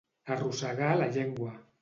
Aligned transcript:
Arrossegar 0.35 0.89
la 1.03 1.11
llengua. 1.19 1.53